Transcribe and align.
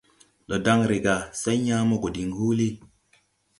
Ndo 0.45 0.55
dan 0.65 0.81
re 0.89 0.97
gà, 1.05 1.15
say 1.41 1.57
yãã 1.67 1.87
mo 1.89 1.95
go 2.01 2.09
diŋ 2.15 2.29
huulí. 2.37 2.67